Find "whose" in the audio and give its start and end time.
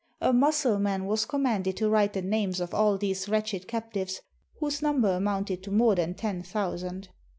4.59-4.81